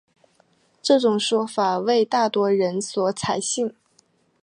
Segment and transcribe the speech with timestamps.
[0.81, 3.75] 这种说法为大多数人所采信。